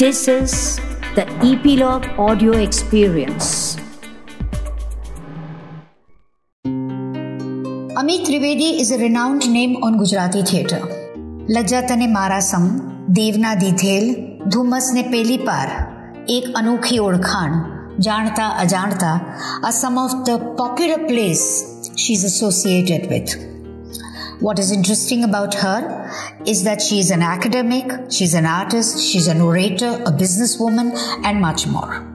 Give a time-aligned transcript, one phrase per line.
[0.00, 0.80] This is
[1.14, 3.76] the Epilogue Audio Experience.
[7.94, 10.84] Amit Trivedi is a renowned name on Gujarati theatre.
[11.48, 12.64] लज्जत ने મારાસમ
[13.18, 14.06] દેવના દીધેલ
[14.50, 15.68] ધુમ્મસને પેલી પાર
[16.36, 17.58] એક અનોખી ઓળખાણ
[17.98, 19.12] જાણતા અજાણતા
[19.62, 21.44] are some of the popular plays
[21.96, 23.49] she's associated with.
[24.41, 26.11] What is interesting about her
[26.47, 31.39] is that she is an academic, she's an artist, she's an orator, a businesswoman, and
[31.39, 32.07] much more.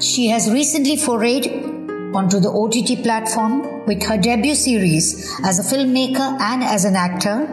[0.00, 6.40] She has recently forayed onto the OTT platform with her debut series as a filmmaker
[6.40, 7.46] and as an actor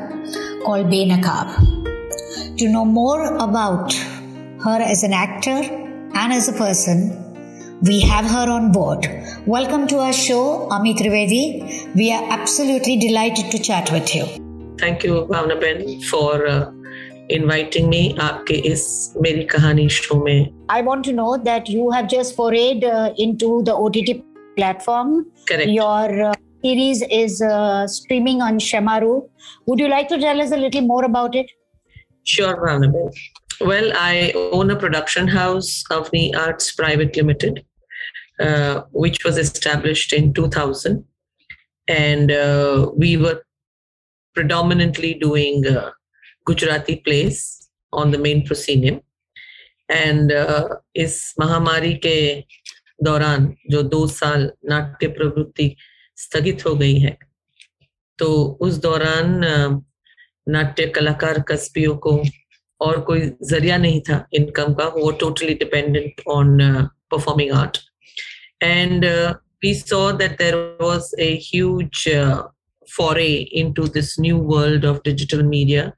[0.63, 2.57] called Benakab.
[2.59, 5.59] To know more about her as an actor
[6.13, 9.05] and as a person, we have her on board.
[9.47, 11.95] Welcome to our show, Amit Trivedi.
[11.95, 14.25] We are absolutely delighted to chat with you.
[14.77, 16.71] Thank you, Bhavna Ben, for uh,
[17.29, 20.53] inviting me आपके इस मेरी कहानी show में.
[20.69, 24.21] I want to know that you have just forayed uh, into the OTT
[24.57, 25.25] platform.
[25.47, 25.69] Correct.
[25.69, 29.29] Your uh, series is uh, streaming on Shemaroo.
[29.67, 31.49] Would you like to tell us a little more about it?
[32.25, 33.09] Sure, Bhavna Ben.
[33.61, 37.65] Well, I own a production house, Avni Arts Private Limited.
[38.39, 41.05] Uh, which was established in 2000.
[41.87, 43.43] And uh, we were
[44.35, 45.91] predominantly doing uh,
[46.45, 49.01] Gujarati plays on the main proscenium.
[49.89, 52.45] And uh, इस महामारी के
[53.03, 55.75] दौरान जो दो साल नाट्य प्रवृत्ति
[56.17, 57.17] स्थगित हो गई है
[58.19, 58.27] तो
[58.61, 59.41] उस दौरान
[60.47, 62.21] नाट्य कलाकार कस्बियों को
[62.81, 66.57] और कोई ज़रिया नहीं था इनकम का वो totally dependent on
[67.11, 67.77] performing art
[68.61, 72.47] and uh, we saw that there was a huge uh,
[72.87, 75.93] foray into this new world of digital media,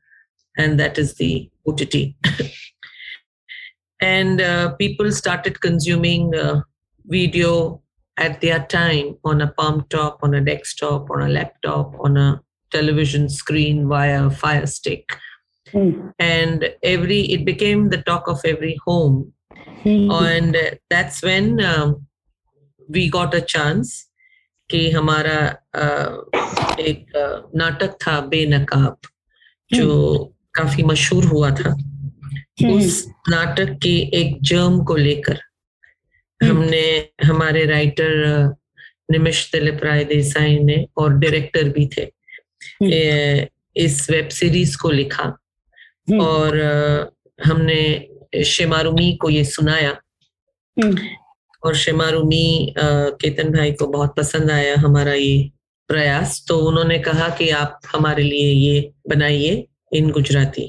[0.58, 2.16] and that is the OTT.
[4.02, 6.62] and uh, people started consuming uh,
[7.06, 7.82] video
[8.18, 12.42] at their time on a palm top, on a desktop, on a laptop, on a
[12.72, 15.10] television screen via a fire stick.
[15.74, 16.14] Mm.
[16.20, 19.34] And every it became the talk of every home.
[19.84, 20.12] Mm.
[20.12, 22.06] And that's when um,
[22.92, 23.94] we got a chance
[24.70, 25.40] कि हमारा
[26.80, 27.06] एक
[27.56, 28.98] नाटक था बेनकाब
[29.72, 31.76] जो काफ़ी मशहूर हुआ था।
[32.70, 35.40] उस नाटक के एक जर्म को लेकर
[36.42, 36.84] हमने
[37.24, 38.12] हमारे राइटर
[39.12, 42.06] निमिश दिलीप राय देसाई ने और डायरेक्टर भी थे
[43.76, 45.24] इस वेब सीरीज़ को लिखा
[46.22, 46.58] और
[47.46, 49.92] हमने शेमारुमी को ये सुनाया।
[51.64, 55.52] और शेमारूमी केतन भाई को बहुत पसंद आया हमारा ये
[55.90, 60.68] प्रयास। तो उन्होंने कहा कि आप हमारे लिए ये बनाइए इन गुजराती।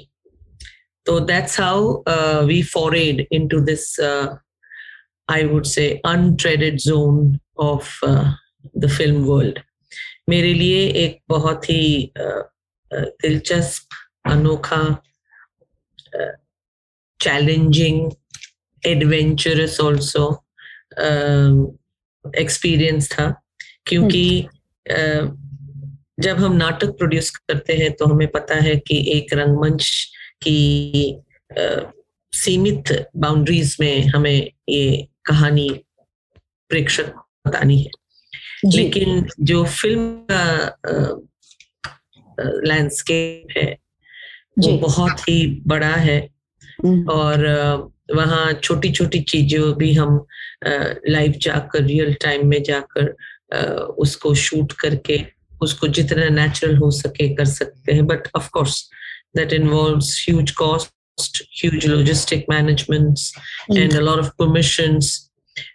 [1.06, 3.84] तो that's how we forayed into this
[5.28, 8.04] I would say untreaded zone of
[8.78, 9.58] the film world
[10.28, 12.12] मेरे लिए एक बहुत ही
[12.92, 13.88] दिलचस्प,
[14.26, 14.82] अनोखा
[17.20, 18.10] चैलेंजिंग
[18.82, 20.24] एडवेंचरस ऑल्सो
[22.24, 23.30] एक्सपीरियंस था।
[23.86, 24.46] क्योंकि
[26.20, 29.90] जब हम नाटक प्रोड्यूस करते हैं तो हमें पता है कि एक रंगमंच
[30.42, 31.16] की
[32.32, 35.68] सीमित बाउंड्रीज में हमें ये कहानी
[36.70, 37.12] प्रेक्षक
[37.46, 37.90] बतानी है।
[38.66, 41.28] लेकिन जो फ़िल्म का
[42.38, 43.78] लैंडस्केप है
[44.58, 46.20] वो बहुत ही बड़ा है
[47.10, 50.26] और वहाँ छोटी छोटी चीज़ों भी हम
[51.08, 53.14] लाइव जाकर रियल टाइम में जाकर
[53.98, 55.24] उसको शूट करके
[55.62, 58.90] उसको जितना नेचुरल हो सके कर सकते हैं but of course
[59.36, 60.90] that involves huge cost
[62.48, 63.32] managements
[63.70, 63.82] mm.
[63.82, 65.30] and a lot of permissions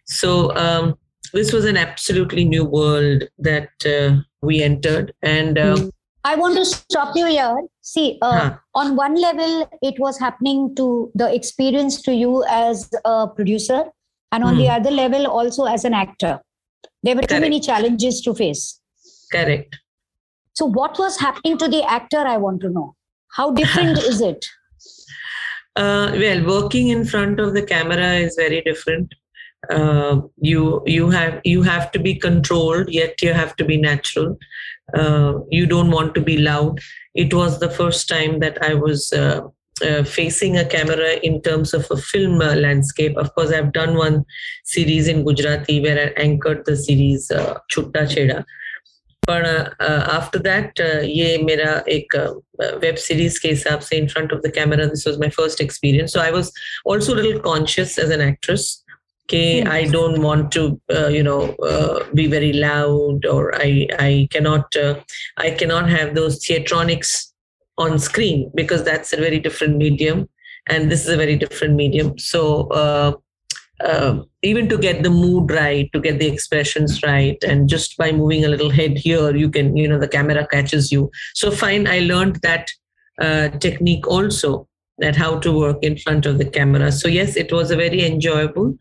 [0.05, 0.95] so um,
[1.33, 5.91] this was an absolutely new world that uh, we entered and uh, mm.
[6.23, 7.55] I want to stop you here.
[7.81, 8.57] See, uh, huh.
[8.75, 13.85] on one level, it was happening to the experience to you as a producer,
[14.31, 14.59] and on hmm.
[14.61, 16.39] the other level, also as an actor.
[17.03, 17.31] There were Correct.
[17.31, 18.81] too many challenges to face.
[19.31, 19.77] Correct.
[20.53, 22.17] So, what was happening to the actor?
[22.17, 22.95] I want to know.
[23.31, 24.45] How different is it?
[25.75, 29.13] Uh, well, working in front of the camera is very different.
[29.69, 34.37] Uh, you you have you have to be controlled yet you have to be natural.
[34.93, 36.79] Uh, you don't want to be loud.
[37.15, 39.41] It was the first time that i was uh,
[39.83, 43.17] uh facing a camera in terms of a film uh, landscape.
[43.17, 44.23] Of course i've done one
[44.63, 47.27] series in gujarati where i anchored the series
[47.69, 48.45] chutta cheda.
[49.25, 49.45] But
[49.81, 52.11] after that ye mera ek
[52.81, 56.13] web series ke hisab in front of the camera this was my first experience.
[56.13, 56.53] So i was
[56.85, 58.83] also a little conscious as an actress
[59.27, 61.41] okay i don't want to uh, you know
[61.71, 64.95] uh, be very loud or i i cannot uh,
[65.37, 67.33] i cannot have those theatronics
[67.77, 70.27] on screen because that's a very different medium
[70.69, 72.17] and this is a very different medium.
[72.17, 73.13] So uh,
[73.83, 78.11] uh, even to get the mood right to get the expressions right and just by
[78.11, 81.11] moving a little head here you can you know the camera catches you.
[81.35, 82.69] So fine i learned that
[83.21, 86.91] uh, technique also that how to work in front of the camera.
[86.91, 88.75] So yes it was a very enjoyable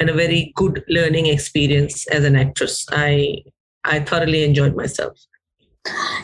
[0.00, 2.86] and a very good learning experience as an actress.
[2.90, 3.42] I
[3.84, 5.18] I thoroughly enjoyed myself.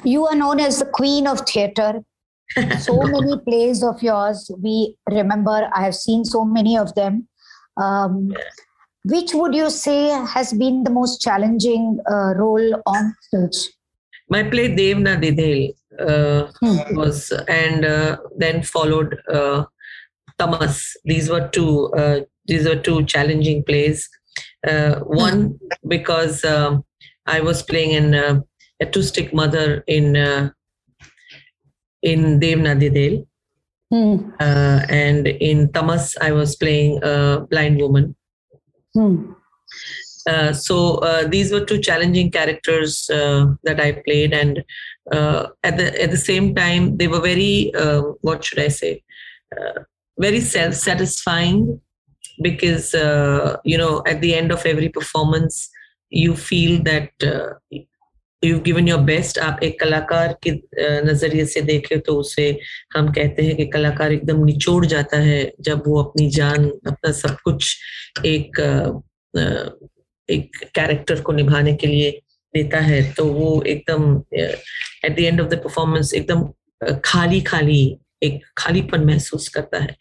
[0.05, 2.05] You are known as the queen of theater.
[2.79, 5.69] So many plays of yours we remember.
[5.75, 7.27] I have seen so many of them.
[7.77, 8.33] Um,
[9.05, 13.73] which would you say has been the most challenging uh, role on stage?
[14.29, 16.97] My play Devna Didhel uh, hmm.
[16.97, 19.65] was, and uh, then followed uh,
[20.39, 20.97] Tamas.
[21.05, 24.09] These were two uh, these were two challenging plays.
[24.67, 26.85] Uh, one because um,
[27.27, 28.41] I was playing an uh,
[28.81, 30.51] acoustic mother in uh,
[32.03, 33.27] in Devna Didhel.
[33.91, 34.31] Hmm.
[34.41, 38.17] Uh, and in Tamas, I was playing a blind woman.
[38.95, 39.33] Hmm.
[40.27, 44.65] Uh, so uh, these were two challenging characters uh, that I played, and
[45.13, 47.73] uh, at the at the same time, they were very
[48.23, 49.03] what should I say,
[50.19, 51.81] very self satisfying
[52.43, 55.71] because uh, you know at the end of every performance
[56.11, 57.55] you feel that uh,
[58.43, 59.39] you've given your best.
[59.39, 60.51] आप एक कलाकार के
[61.05, 62.59] नज़रिए से देखें तो उसे
[62.97, 67.37] हम कहते हैं कि कलाकार एकदम निचोड़ जाता है जब वो अपनी जान अपना सब
[67.45, 67.77] कुछ
[68.27, 68.61] एक
[70.31, 72.11] एक कैरेक्टर को निभाने के लिए
[72.55, 76.49] देता है। तो वो एकदम at the end of the performance एकदम
[77.05, 79.96] खाली खाली एक खालीपन महसूस करता है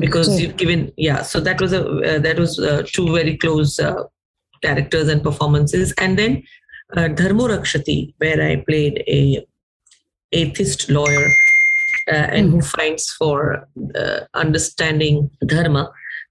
[0.00, 3.78] because you've given yeah so that was a uh, that was uh, two very close
[3.88, 4.04] uh,
[4.62, 6.42] characters and performances and then
[6.96, 9.20] uh, dharmo rakshati where i played a
[10.40, 11.26] atheist lawyer
[12.12, 12.52] uh, and mm.
[12.52, 13.68] who fights for
[14.02, 15.84] uh, understanding dharma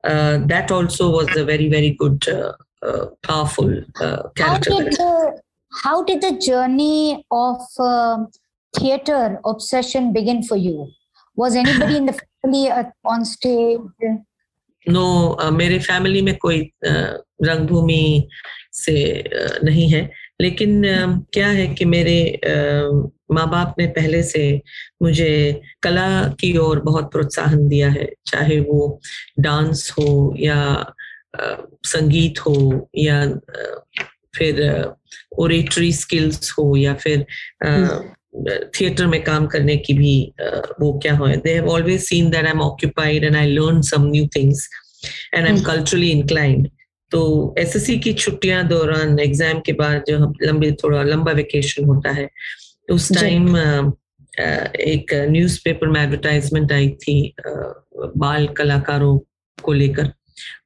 [0.03, 2.51] uh, that also was a very very good uh,
[2.89, 3.71] uh, powerful
[4.01, 5.41] uh, character how did, the,
[5.83, 8.17] how did the journey of uh,
[8.75, 10.87] theater obsession begin for you
[11.36, 14.18] Was anybody in the family uh, on stage?
[14.88, 18.28] No uh, मेरे family में कोई uh, रंगभूमि
[18.72, 24.22] से uh, नहीं है। लेकिन uh, क्या है कि मेरे uh, माँ बाप ने पहले
[24.22, 24.62] से
[25.02, 29.00] मुझे कला की ओर बहुत प्रोत्साहन दिया है। चाहे वो
[29.40, 30.86] डांस हो या
[31.40, 34.06] uh, संगीत हो या uh,
[34.36, 34.60] फिर
[35.38, 37.26] ओरेटरी स्किल्स हो या फिर
[38.74, 40.14] थिएटर में काम करने की भी
[40.80, 41.26] वो क्या हो?
[41.28, 44.68] They have always seen that I am occupied and I learn some new things
[45.34, 46.68] and I am culturally inclined
[47.12, 47.22] तो
[47.58, 52.28] एसएससी की छुट्टियाँ दौरान एग्ज़ाम के बाद जो हम लंबे थोड़ा लंबा वेकेशन होता है
[52.90, 53.56] उस टाइम
[54.38, 57.34] एक न्यूज़पेपर में एडवर्टाइजमेंट आई थी
[58.16, 59.18] बाल कलाकारों
[59.58, 60.10] को लेकर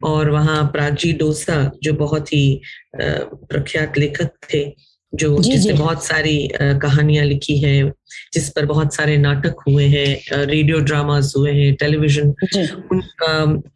[0.05, 2.61] और वहाँ प्राची डोसा जो बहुत ही
[2.97, 4.65] प्रख्यात लेखक थे
[5.13, 6.37] जो जिसने बहुत सारी
[6.83, 7.93] कहानियाँ लिखी हैं
[8.35, 12.31] जिस पर बहुत सारे नाटक हुए हैं रेडियो ड्रामास हुए हैं टेलीविज़न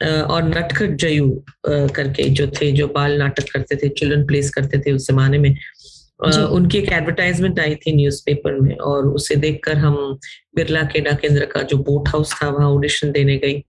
[0.05, 1.29] और नटखट जयू
[1.67, 5.55] करके जो थे जो बाल नाटक करते थे चिल्ड्रन प्लेस करते थे उस जमाने में
[6.21, 9.97] उनकी एक एडवर्टाइजमेंट आई थी न्यूज़पेपर में और उसे देखकर हम
[10.57, 13.63] बिरला केडा केंद्र का जो बोट हाउस था वहाँ ऑडिशन देने गई।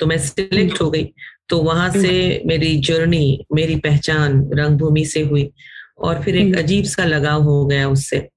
[0.00, 1.08] तो मैं सिलेक्ट हो गई।
[1.48, 5.50] तो वहाँ से मेरी जर्नी मेरी पहचान रंगभूमि से हुई।
[5.98, 8.28] और फिर एक हम्म। अजीब सा लगाव हो गया उससे।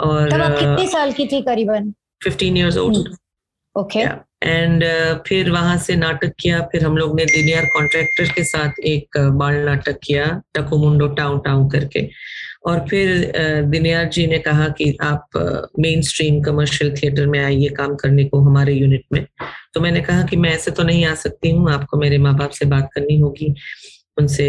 [0.00, 1.92] और तब आप कितने साल की थी करीबन?
[2.24, 3.16] Fifteen years old
[3.76, 4.00] okay
[4.42, 4.84] and
[5.26, 9.54] फिर वहाँ से नाटक किया फिर हम लोग ने दिनियार कॉन्ट्रैक्टर के साथ एक बाल
[9.54, 12.08] नाटक किया टकोमुंडो टाउ टाउ करके।
[12.66, 13.32] और फिर
[13.70, 15.38] दिनियार जी ने कहा कि आप
[15.78, 19.26] मेन स्ट्रीम कमर्शियल थिएटर में आइए काम करने को हमारे यूनिट में।
[19.74, 22.50] तो मैंने कहा कि मैं ऐसे तो नहीं आ सकती हूँ आपको मेरे माँ बाप
[22.50, 23.54] से बात करनी होगी।
[24.18, 24.46] उनसे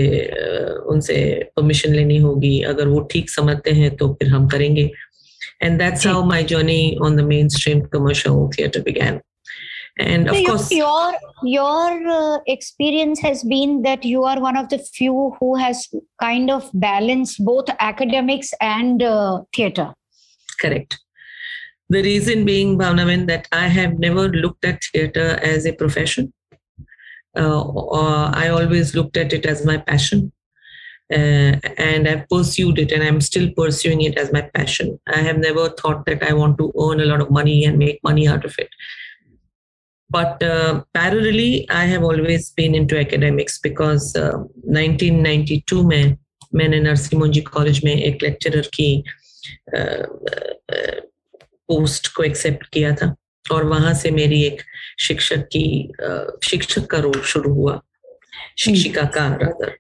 [0.91, 1.17] उनसे
[1.55, 4.89] परमिशन लेनी होगी। अगर वो ठीक समझते हैं तो फिर हम करेंगे।
[5.63, 9.19] And that's how my journey on the mainstream commercial theatre began
[10.01, 11.15] and of course your
[11.47, 15.85] your experience has been that you are one of the few who has
[16.19, 19.03] kind of balanced both academics and
[19.57, 19.91] theatre
[20.61, 20.93] correct
[21.91, 26.29] the reason being भावनावेन that I have never looked at theatre as a profession
[27.36, 30.32] I always looked at it as my passion.
[31.12, 35.00] uh, and I've pursued it and I'm still pursuing it as my passion.
[35.06, 38.02] I have never thought that I want to earn a lot of money and make
[38.04, 38.68] money out of it.
[40.10, 46.16] But uh, parallelly, I have always been into academics because uh, 1992 में
[46.54, 49.04] मैंने नरसिंह मुंजी college में एक lecturer की
[51.68, 53.14] post को accept किया था
[53.51, 54.61] और वहाँ से मेरी एक
[54.99, 55.91] शिक्षक की
[56.43, 57.81] शिक्षक का रोल शुरू हुआ।
[58.57, 59.75] शिक्षिका का rather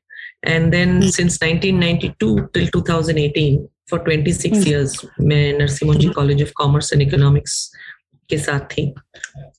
[0.73, 1.11] then mm.
[1.11, 4.67] since 1992 till 2018 for 26 mm.
[4.67, 7.71] years मैं Narsingh college of commerce and economics
[8.29, 8.93] के साथ थी।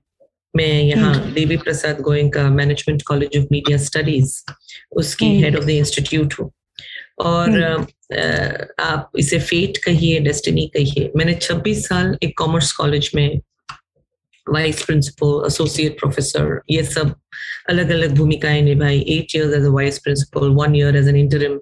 [0.55, 4.43] मैं यहाँ Devi Prasad Goenka management college of media studies
[4.91, 6.51] उसकी हेड ऑफ़ द इंस्टीट्यूट हूँ।
[7.19, 7.61] और
[8.79, 13.39] आप इसे फेट कहिए डेस्टिनी कहिए। मैंने 26 साल एक कॉमर्स कॉलेज में
[14.47, 17.15] वाइस प्रिंसिपल एसोसिएट प्रोफेसर ये सब
[17.69, 21.59] अलग अलग भूमिकाएँ निभाई। Eight years as a vice principal one year as an interim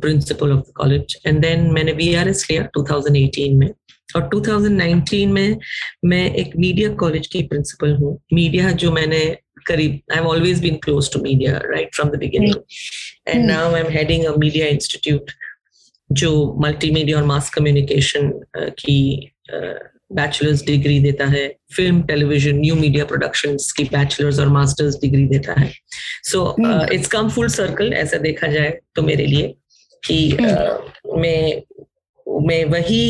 [0.00, 3.68] principal of the college and then मैंने बी आर एस लिया 2018 में।
[4.16, 5.58] और 2019 में
[6.04, 9.20] मैं एक मीडिया कॉलेज की प्रिंसिपल हूँ। मीडिया जो मैंने
[9.66, 12.54] करीब I have always been close to media right from the beginning
[13.28, 15.30] and now I am heading a media institute
[16.10, 18.98] जो मल्टीमीडिया और मास कम्युनिकेशन uh, की
[19.54, 19.78] uh,
[20.12, 25.54] बैचलर्स डिग्री देता है। Film television new media production की bachelors और masters degree देता
[25.60, 25.70] है।
[26.30, 26.56] So
[26.92, 29.54] it's come full circle ऐसा देखा जाए तो मेरे लिए
[30.02, 31.62] कि uh, मैं
[32.46, 33.02] मैं वही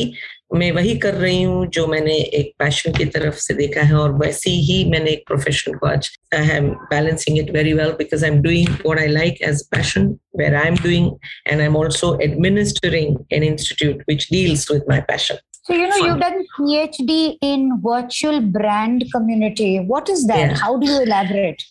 [0.54, 4.14] मैं वही कर रही हूँ जो मैंने एक पैशन की तरफ से देखा है और
[4.20, 8.30] वैसे ही मैंने एक प्रोफेशन को आज I am balancing it very well because I
[8.32, 10.08] am doing what I like as passion
[10.40, 11.12] where I am doing
[11.48, 15.98] and I am also administering an institute which deals with my passion So you know
[15.98, 16.08] Fun.
[16.08, 19.70] you've done PhD in virtual brand community.
[19.80, 20.52] What is that?
[20.52, 20.58] Yeah.
[20.58, 21.64] How do you elaborate?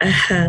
[0.00, 0.48] Uh,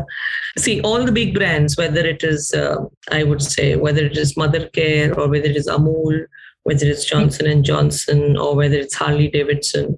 [0.58, 2.78] see, all the big brands, whether it is, uh,
[3.12, 6.26] I would say, whether it is Mothercare or whether it is Amul,
[6.67, 9.97] whether it's Johnson and Johnson or whether it's Harley Davidson,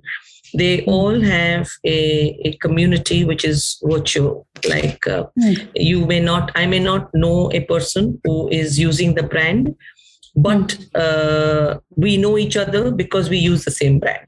[0.55, 4.47] they all have a, a community which is virtual.
[4.69, 5.69] Like uh, mm.
[5.75, 9.75] you may not, I may not know a person who is using the brand,
[10.37, 14.27] but uh, we know each other because we use the same brand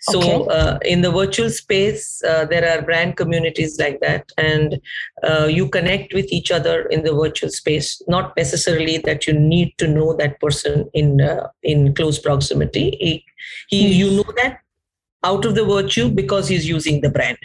[0.00, 0.56] so okay.
[0.56, 4.80] uh, in the virtual space uh, there are brand communities like that and
[5.22, 9.76] uh, you connect with each other in the virtual space not necessarily that you need
[9.78, 12.96] to know that person in uh, in close proximity.
[13.00, 13.24] He,
[13.68, 14.60] he you know that
[15.22, 17.38] out of the virtue because he's using the brand.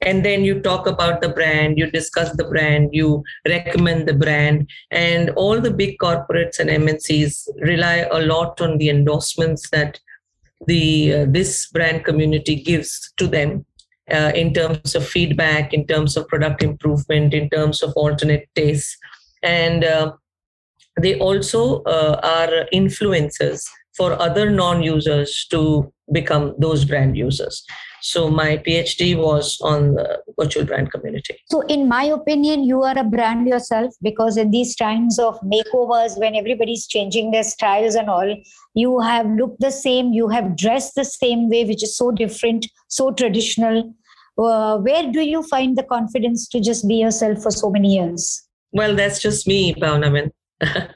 [0.00, 4.68] And then you talk about the brand you discuss the brand you recommend the brand
[4.90, 10.00] and all the big corporates and mncs rely a lot on the endorsements that
[10.66, 13.64] the uh, this brand community gives to them
[14.10, 18.96] uh, in terms of feedback in terms of product improvement in terms of alternate tastes.
[19.42, 20.12] And uh,
[21.00, 23.64] they also uh, are influencers
[23.96, 27.64] for other non-users to become those brand users
[28.02, 31.38] so my PhD was on the virtual brand community.
[31.48, 36.18] So in my opinion, you are a brand yourself because in these times of makeovers,
[36.18, 38.36] when everybody's changing their styles and all,
[38.74, 42.66] you have looked the same, you have dressed the same way, which is so different,
[42.88, 43.94] so traditional.
[44.36, 48.42] Uh, where do you find the confidence to just be yourself for so many years?
[48.72, 50.32] Well, that's just me, Bhavna Ben.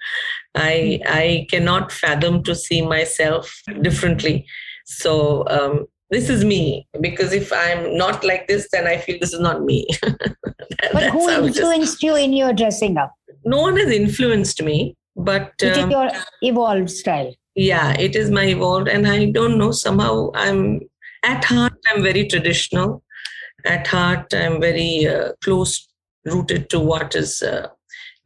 [0.56, 4.46] I I cannot fathom to see myself differently.
[4.86, 6.86] So um, this is me.
[7.00, 9.86] Because if i'm not like this then i feel this is not me.
[10.92, 13.12] But who influenced just, you in your dressing up?
[13.44, 16.10] No one has influenced me but it um, is your
[16.42, 17.34] evolved style.
[17.54, 20.80] Yeah it is my evolved and i don't know somehow i'm
[21.22, 23.02] at heart i'm very traditional.
[23.64, 25.88] At heart i'm very uh, close
[26.24, 27.68] rooted to what is uh,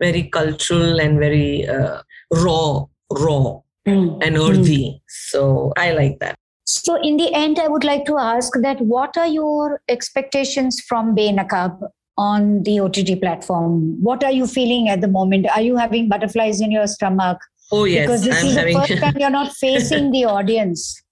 [0.00, 2.02] very cultural and very uh,
[2.32, 4.18] raw raw mm.
[4.22, 4.84] and earthy.
[4.84, 5.00] Mm.
[5.08, 6.39] so i like that
[6.82, 11.14] so, in the end, I would like to ask that what are your expectations from
[11.14, 11.78] Benakab
[12.16, 14.02] on the OTT platform?
[14.02, 15.46] What are you feeling at the moment?
[15.54, 17.38] Are you having butterflies in your stomach?
[17.70, 18.78] Oh yes, because this I'm is having...
[18.78, 21.02] the first time you're not facing the audience.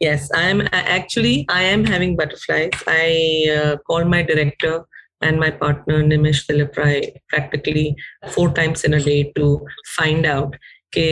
[0.00, 2.72] Yes, I am actually I am having butterflies.
[2.86, 4.86] I uh, called my director
[5.20, 7.96] and my partner Nimish Diliprai practically
[8.30, 9.64] four times in a day to
[9.96, 10.56] find out
[10.94, 11.04] कि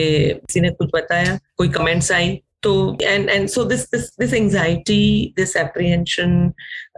[0.47, 5.33] किसी ने कुछ बताया कोई comments आई तो and and so this this this anxiety
[5.37, 6.51] this apprehension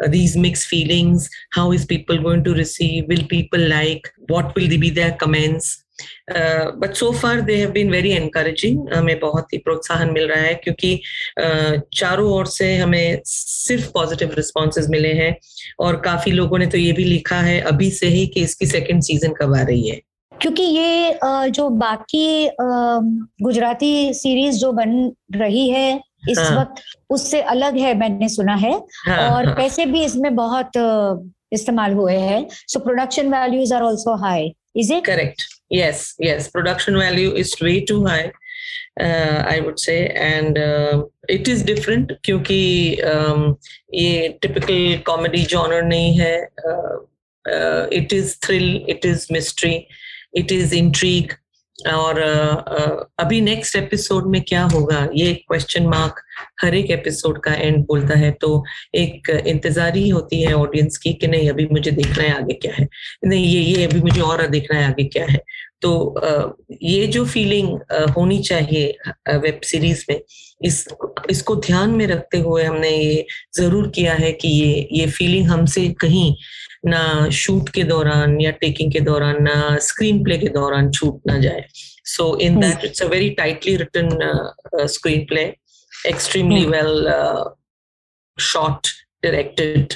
[0.10, 4.78] these mix feelings how is people going to receive will people like what will the
[4.78, 5.78] be their comments
[6.32, 10.54] but so far they have been very encouraging हमें बहुत ही प्रोत्साहन मिल रहा है
[10.54, 10.96] क्योंकि
[11.42, 15.36] uh, चारों ओर से हमें सिर्फ़ पॉजिटिव रिस्पॉन्सेज मिले हैं
[15.80, 19.02] और काफ़ी लोगों ने तो ये भी लिखा है अभी से ही कि इसकी सेकेंड
[19.04, 20.00] सीज़न कब आ रही है।
[20.42, 22.50] क्योंकि ये जो बाकी
[23.44, 28.72] गुजराती सीरीज़ जो बन रही है इस हाँ। वक्त उससे अलग है मैंने सुना है।
[29.08, 30.72] हाँ, और पैसे भी इसमें बहुत
[31.54, 35.42] इस्तेमाल हुए हैं। So production values are also high is it correct
[35.74, 38.30] yes yes production value is way too high
[39.02, 40.58] I would say and
[41.30, 42.56] it is different क्योंकि
[43.94, 46.36] ये टिपिकल कॉमेडी जॉनर नहीं है।
[47.98, 49.76] It is thrill it is mystery
[50.34, 51.34] it is intrigue
[51.90, 52.20] और
[53.20, 55.08] अभी next episode में क्या होगा?
[55.16, 56.22] ये एक क्वेश्चन मार्क
[56.62, 58.64] हर एक एपिसोड का एंड बोलता है। तो
[58.96, 62.74] एक इंतज़ार ही होती है ऑडियंस की कि नहीं, अभी मुझे देखना है आगे क्या
[62.76, 62.88] है।
[63.26, 65.40] नहीं, ये ये अभी मुझे और देखना है आगे क्या है।
[65.84, 65.92] तो
[66.82, 67.70] ये जो फीलिंग
[68.18, 70.20] होनी चाहिए वेब सीरीज़ में
[70.66, 70.86] इस
[71.30, 73.26] इसको ध्यान में रखते हुए हमने ये
[73.56, 76.36] ज़रूर किया है कि ये ये फीलिंग हमसे कहीं
[76.88, 81.38] ना शूट के दौरान या टेकिंग के दौरान ना स्क्रीन प्ले के दौरान छूट ना
[81.40, 81.66] जाए।
[82.06, 84.88] So in that it's a very tightly written
[85.26, 85.44] screenplay
[85.92, 87.08] extremely well
[88.38, 88.88] shot
[89.24, 89.94] directed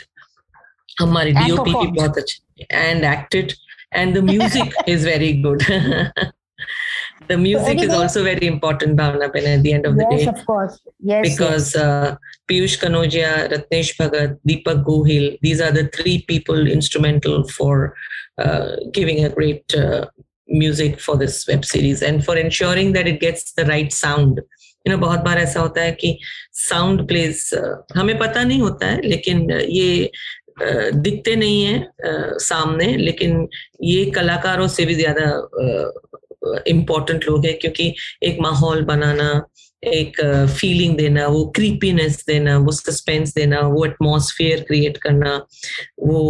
[1.00, 3.54] हमारी डीओपी भी बहुत अच्छी and acted
[3.95, 5.63] and the music is very good
[7.29, 10.25] the music is also very important, Bhavna Ben, at the end of the yes, day.
[10.25, 10.81] Yes, of course.
[11.11, 11.29] Yes.
[11.29, 11.85] Because yes.
[11.85, 12.17] Uh,
[12.51, 17.95] Piyush Kanodia, Ratnesh Bhagat, Deepak Gohil, these are the three people instrumental for
[18.39, 20.07] uh, giving a great uh,
[20.49, 24.43] music for this web series and for ensuring that it gets the right sound.
[24.87, 26.19] You know बहुत बार ऐसा होता है कि
[26.53, 27.51] sound pledge
[27.97, 30.11] हमें पता नहीं होता है लेकिन ये
[30.60, 31.90] दिखते नहीं है
[32.40, 33.48] सामने लेकिन
[33.84, 35.26] ये कलाकारों से भी ज़्यादा
[36.68, 39.30] इम्पोर्टेंट लोग हैं क्योंकि एक माहौल बनाना
[39.84, 40.22] एक
[40.60, 45.36] फीलिंग देना वो क्रीपीनेस देना वो सस्पेंस देना वो एटमोसफियर क्रिएट करना
[46.00, 46.24] वो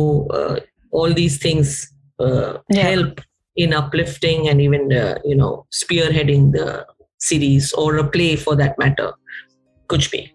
[0.94, 1.82] all these things
[2.22, 3.22] help
[3.58, 6.86] in uplifting and even uh, you know spearheading the
[7.20, 9.12] series or a play for that matter
[9.90, 10.32] could be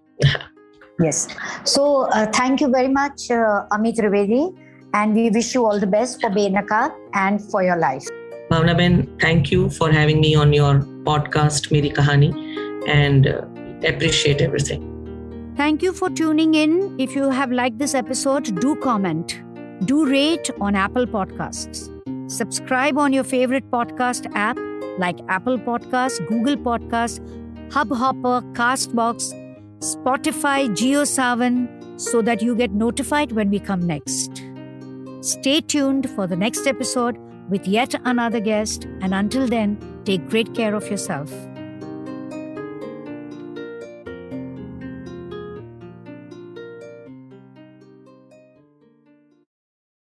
[1.01, 1.29] yes
[1.65, 4.43] so uh, thank you very much uh, amit trivedi
[4.95, 6.83] and we wish you all the best for benaka
[7.15, 8.09] and for your life
[8.53, 12.29] Bhavna Ben, thank you for having me on your podcast, Meri Kahani,
[12.87, 13.47] and uh,
[13.89, 14.83] appreciate everything.
[15.57, 17.01] Thank you for tuning in.
[17.01, 19.41] If you have liked this episode, do comment,
[19.87, 21.89] do rate on Apple Podcasts,
[22.31, 24.59] subscribe on your favorite podcast app
[24.99, 27.21] like Apple Podcasts, Google Podcasts,
[27.71, 29.33] Hubhopper, Castbox,
[29.83, 34.43] Spotify, JioSaavn, so that you get notified when we come next.
[35.23, 37.19] Stay tuned for the next episode
[37.51, 38.85] with yet another guest.
[39.01, 41.31] And until then, take great care of yourself.